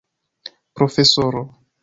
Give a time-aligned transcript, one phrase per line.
[0.73, 1.45] profesoro